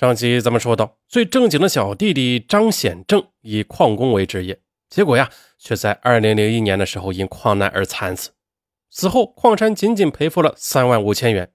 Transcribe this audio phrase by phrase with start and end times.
[0.00, 8.30] 上期咱们说到，最正经的小弟弟张显正以矿工为职业，结果呀，却在二零零一年的时候因矿难而惨死。
[8.88, 11.52] 死后，矿山仅仅赔付了三万五千元。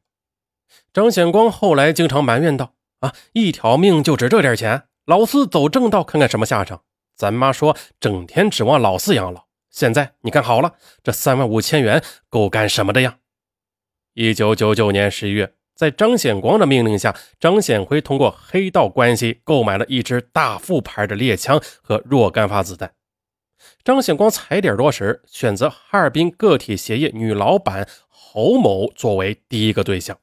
[0.93, 6.83] 张显光后来经常埋怨道：“啊，一条命就值这点钱，老四走正道，看看什么下场。
[7.15, 13.17] 咱妈说，整天指望老四养老，现在你看好了，这三万五千元够干什么的呀？”
[14.13, 15.55] 一九九九年十一月。
[15.75, 22.93] 在张显光的命令下，张显辉通过黑道关系购买了一支大副牌的猎枪和若干发子弹。
[23.83, 30.17] 张显光踩点多时，选择哈尔滨个体鞋业女老板侯某作为第一个对象，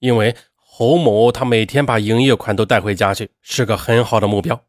[0.00, 4.64] 因为侯某他每天把营业款都带回家去，是个很好的目标。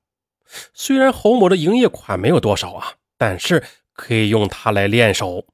[0.74, 5.46] 虽然侯某的营业款没有多少啊，但是可以用它来练手。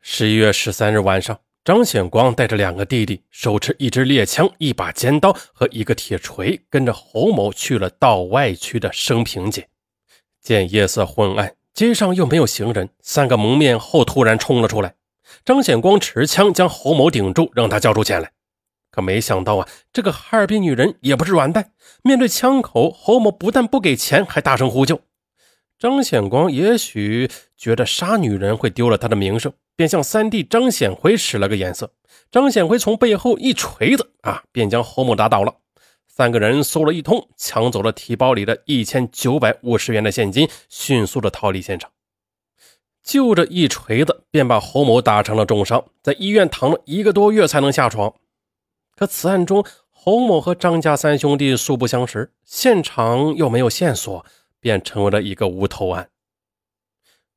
[0.00, 1.40] 十一月十三日晚上。
[1.70, 9.68] 张显光带着两个弟弟，手持一支猎枪、一把尖刀和一个铁锤，跟着侯某去了道外区的升平街。
[10.42, 14.96] 见夜色昏暗，街上又没有行人，三个蒙面后突然冲了出来。
[15.44, 18.32] 张显光持枪将侯某顶住，让他交出钱来。
[18.90, 21.70] 可没想到啊，这个哈尔滨女人也不是软蛋，
[22.02, 25.00] 面对枪口，侯某不但不给钱，还大声呼救。
[25.80, 31.90] 张显光也许觉得杀女人会丢了他的名声，便向三弟张显辉使了个眼色。
[32.30, 35.54] 张显辉从背后一锤子啊，便将侯某打倒了。
[36.06, 41.90] 三个人搜了一通，抢走了提包里的一千九百五十元的现金，迅速的逃离现场。
[43.02, 48.12] 就这一锤子，便把侯某打成了重伤，在医院躺了一个多月才能下床。
[48.94, 54.26] 可此案中，侯某和张家三兄弟素不相识，现场又没有线索。
[54.60, 56.10] 便成为了一个无头案。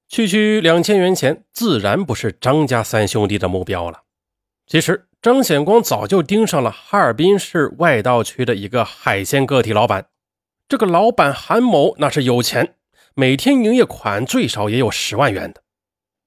[0.07, 4.03] 区区两千元钱，自然不是张家三兄弟的目标了。
[4.67, 10.09] 其实，张显光早就盯上了哈尔滨市外道区的一个海鲜个体老板。
[10.67, 12.75] 这个老板韩某那是有钱，
[13.15, 15.63] 每天营业款最少也有十万元的。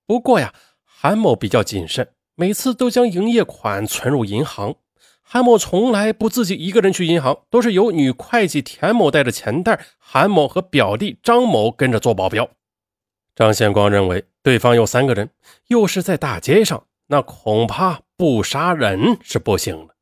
[0.06, 0.52] 不过呀，
[0.84, 4.76] 韩某比较谨慎，每次都将营业款存入银行。
[5.28, 12.48] 韩某从来不自己一个人去银行，都是由女会计田某带着钱袋，韩某和表弟张某跟着做保镖。
[13.34, 15.30] 张显光认为对方有三个人，
[15.66, 19.96] 又是在大街上，那恐怕不杀人是不行的。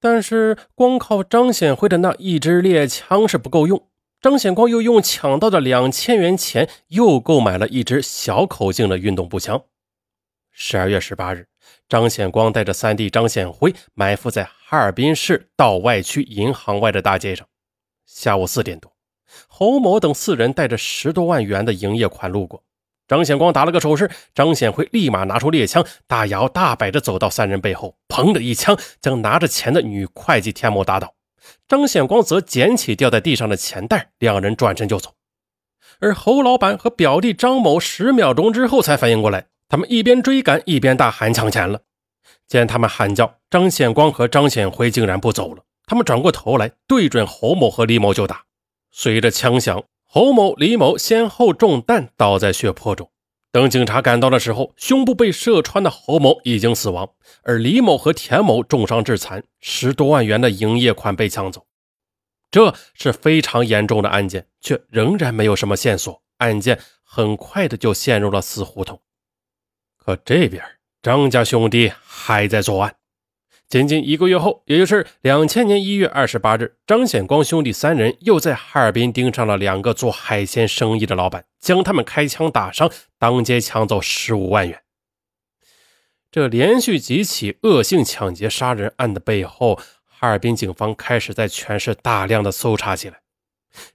[0.00, 3.88] 但是光靠张显辉的那一支猎枪是不够用，
[4.20, 9.64] 张显光又用抢到的两千元钱，又购买了一支小口径的运动步枪。
[10.58, 11.46] 十二月十八日。
[11.86, 17.46] 张显光带着三弟张显辉埋伏在哈尔滨市道外区银行外的大街上。
[18.06, 18.90] 下午四点多，
[19.48, 22.64] 侯某等四人带着十多万元的营业款路过。
[23.06, 31.14] 张显光打了个手势，张显辉立马拿出猎枪，大摇大摆地走到三人背后，砰的一枪将拿着钱的女会计田某打倒。
[31.68, 35.12] 张显光则捡起掉在地上的钱袋，两人转身就走。
[36.00, 39.46] 而侯老板和表弟张某十秒钟之后才反应过来。
[39.68, 41.80] 他们一边追赶，一边大喊抢钱了。
[42.46, 45.64] 见他们喊叫，张显光和张显辉竟然不走了。
[45.86, 48.44] 他们转过头来，对准侯某和李某就打。
[48.90, 53.10] 随着枪响，侯某、李某先后中弹，倒在血泊中。
[53.52, 57.08] 等警察赶到的时候，胸部被射穿的侯某已经死亡，
[57.42, 61.66] 而李某和田某重伤致残，十多万元的营业款被抢走。
[62.50, 66.22] 这是非常严重的案件，却仍然没有什么线索。
[66.38, 69.00] 案件很快的就陷入了死胡同。
[70.06, 70.62] 可这边
[71.02, 72.94] 张家兄弟还在作案。
[73.68, 84.80] 仅仅一个月后，也就是两千年一月二十八日，张显光兄弟三人又在哈尔滨盯上了两个做海鲜生意的老板，将他们开枪打伤，当街抢走十五万元。
[86.30, 89.74] 这连续几起恶性抢劫杀人案的背后，
[90.04, 93.22] 哈尔滨警方开始在全市大量的搜查起来。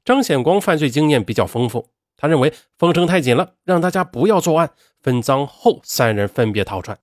[0.04, 1.88] 张显光犯罪经验比较丰富。
[2.22, 4.70] 他认为风声太紧了，让大家不要作案。
[5.02, 7.00] 分赃后，三人分别逃窜。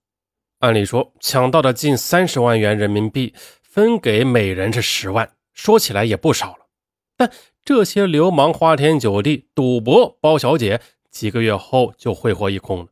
[0.61, 6.69] 按理说，抢到的近三十万元人民币，分给每人是十万，说起来也不少了。
[7.17, 7.33] 但
[7.65, 10.81] 这些流氓花天酒地、赌博、包小姐，
[11.11, 12.87] 几个月后就挥霍一空了。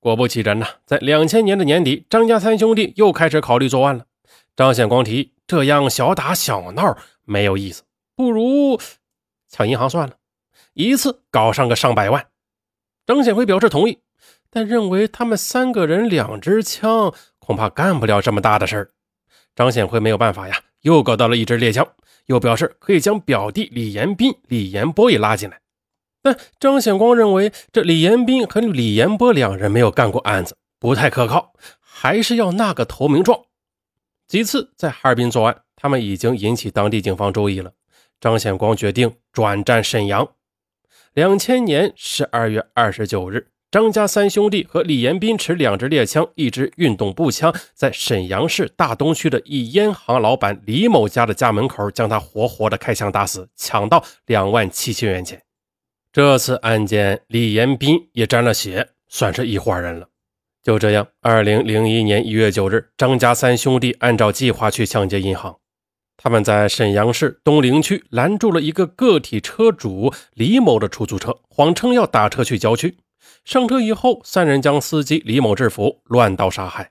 [0.00, 4.06] 果不其然呐，在两千年的年底，张家三兄弟又开始考虑作案了。
[4.56, 7.82] 张显光提，这样小打小闹没有意思，
[8.16, 8.80] 不如
[9.50, 10.14] 抢银行算了。
[10.78, 12.24] 一次搞上个上百万，
[13.04, 13.98] 张显辉表示同意，
[14.48, 18.90] 但认为他们三个人两支枪恐怕干不了这么大的事儿。
[19.56, 21.84] 张显辉没有办法呀，又搞到了一支猎枪，
[22.26, 25.60] 又表示可以将表弟李延斌、李延波也拉进来。
[26.22, 33.36] 但张显光认为这李延斌和李延波两人没有干过案子，不太可靠，还是要那个投名状。
[34.28, 37.72] 几次在哈尔滨作案，他们已经引起当地警方注意了。
[38.20, 40.28] 张显光决定转战沈阳。
[41.18, 55.42] 两千年十二月二十九日，张家三兄弟和李延斌持两支猎枪、一支运动步枪，在沈阳市大东区的一烟行老板李某家的家门口，将他活活的开枪打死，抢到两万七千元钱。
[56.12, 60.06] 这次案件，李延斌也沾了血，算是一伙人了。
[60.62, 65.58] 就这样，二零零一年一月九日，张家三兄弟按照计划去抢劫银行。
[66.20, 72.98] 他们在沈阳市东陵区拦住了一个个体车主李某的出租车，谎称要打车去郊区。
[73.44, 76.90] 上车以后，三人将司机李某制服，乱刀杀害。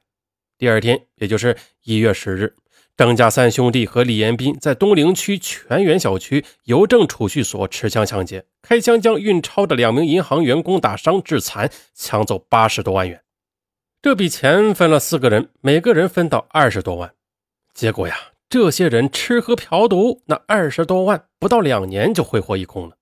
[0.58, 2.56] 第二天，也就是一月十日，
[2.96, 13.22] 张家三兄弟和李延斌在东陵区全源小区邮政储蓄所持枪抢劫，开枪将运钞的两名银行员工打伤致残，抢走八十多万元。
[14.02, 17.14] 这笔钱分了四个人，每个人分到二十多万。
[17.74, 18.16] 结果呀，
[18.50, 22.96] 这些人吃喝嫖赌，那二十多万不到两年就挥霍一空了。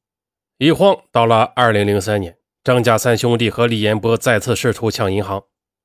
[0.57, 5.43] 一晃到了二零零三年，张家三兄弟和李延波再次试图抢银行。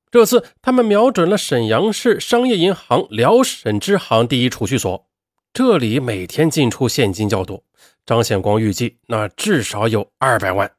[0.09, 5.07] 这次他们瞄准了沈阳市商业银行辽沈支行第一储蓄所，
[5.53, 7.63] 这里每天进出现金较多。
[8.05, 10.71] 张显光预计那至少有二百万。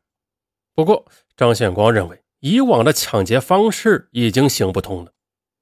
[0.75, 1.07] 不过，
[1.37, 2.19] 张显光认为。
[2.45, 5.13] 以往的抢劫方式已经行不通了，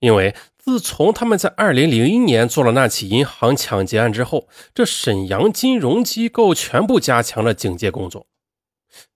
[0.01, 8.27] 因为自从他们在2001年做了那起银行抢劫案之后，这沈阳金融机构全部加强了警戒工作。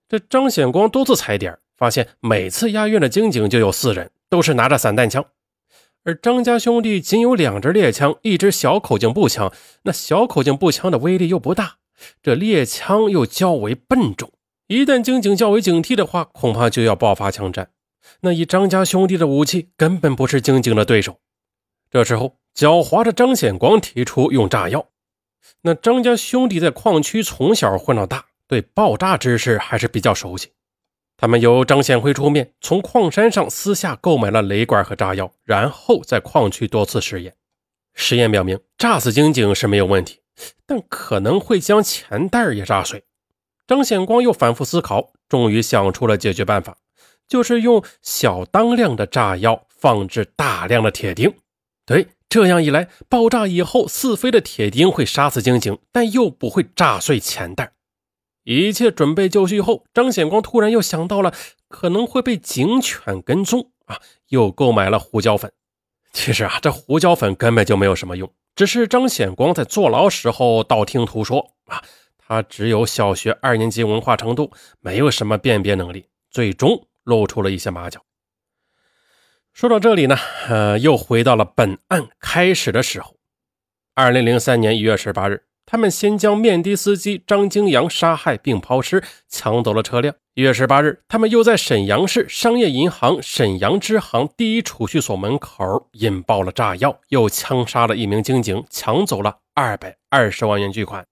[0.08, 5.24] 这张显光多次踩点，发现每次押运的警警就有四人，都是拿着散弹枪，
[6.04, 9.52] 而张家兄弟仅有两支猎枪，一支小口径步枪，
[9.82, 11.76] 那小口径步枪的威力又不大，
[12.22, 14.30] 这猎枪又较为笨重。
[14.66, 17.70] 一旦警警较为警惕的话，恐怕就要爆发枪战。
[18.20, 21.20] 那以张家兄弟的武器，根本不是晶晶的对手。
[21.90, 24.88] 这时候，狡猾的张显光提出用炸药。
[25.62, 30.52] 那张家兄弟在矿区从小混到大，对爆炸知识还是比较熟悉。
[31.16, 37.36] 他们由张显辉出面，从矿山上私下购买了雷管和炸药，然后在矿区多次试验。
[37.94, 40.20] 实验表明，炸死晶晶是没有问题，
[40.66, 43.04] 但可能会将钱袋也炸碎。
[43.66, 46.76] 张显光又反复思考，终于想出了解决办法，
[47.28, 51.34] 就是用小当量的炸药放置大量的铁钉。
[51.86, 57.72] 对，这样一来，爆炸以后四飞的铁钉会杀死警警，但又不会炸碎钱袋。
[58.44, 61.32] 一切准备就绪后，张显光突然又想到了
[61.68, 65.52] 可能会被警犬跟踪啊，又购买了胡椒粉。
[66.12, 71.82] 其实啊，这胡椒粉根本就没有什么用，只是张显光在坐牢时候道听途说啊。
[72.26, 74.50] 他只有小学二年级文化程度，
[74.80, 78.02] 没有什么辨别能力，最终露出了一些马脚。
[79.52, 80.16] 说到这里呢，
[80.48, 83.16] 呃，又回到了本案开始的时候。
[83.94, 90.12] 二零零三年一月十八日，他们先将面的司机张京阳杀害并抛尸，抢走了车辆。
[90.34, 101.06] 一月十八日，他们又在沈阳市商业银行沈阳支行第一储蓄所门口引爆了炸药，又枪杀了一名警警，抢走了二百二十万元巨款。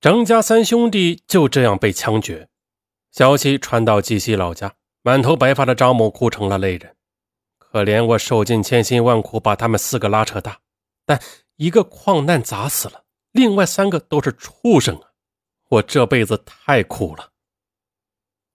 [0.00, 2.48] 张家三兄弟就这样被枪决，
[3.10, 6.94] 消息传到鸡西老家，满头白发的张某哭成了泪人。
[7.58, 10.60] 可怜我受尽千辛万苦把他们四个拉扯大，
[11.04, 11.20] 但
[11.56, 15.10] 一个矿难砸死了，另外三个都是畜生啊！
[15.68, 17.30] 我这辈子太苦了。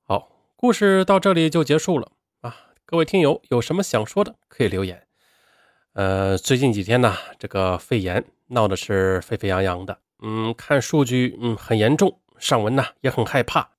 [0.02, 2.56] 好，故事到这里就结束了啊！
[2.86, 5.06] 各位听友有什么想说的可以留言。
[5.94, 10.00] 呃，最近几天呢，这个肺炎闹的是沸沸扬扬的。
[10.24, 12.20] 嗯，看数据，嗯，很严重。
[12.40, 13.70] 上文呢也很害怕，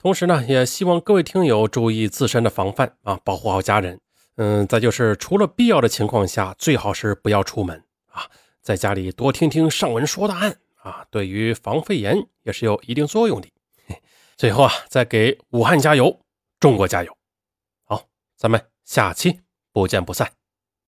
[0.00, 4.00] 同时呢，也希望各位听友注意自身的防范啊，保护好家人。
[4.36, 8.22] 嗯，再就是除了必要的情况下，最好是不要出门啊，
[8.62, 13.48] 在家里多听听上文说的案啊，对于防肺炎也是有一定作用的。
[14.38, 16.18] 最后啊，再给武汉加油，
[16.58, 17.14] 中国加油！
[17.84, 18.06] 好，
[18.38, 19.40] 咱们下期
[19.70, 20.39] 不见不散。